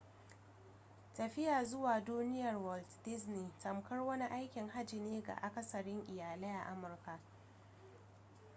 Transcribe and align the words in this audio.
tafiya 1.17 1.63
zuwa 1.63 2.01
duniyar 2.01 2.57
walt 2.57 3.03
disney 3.05 3.51
tamkar 3.63 3.99
wani 4.01 4.23
aikin 4.23 4.69
hajji 4.69 4.99
ne 4.99 5.21
ga 5.21 5.33
akasarin 5.43 6.05
iyalai 6.09 6.49
a 6.53 6.63
amurka 6.65 7.19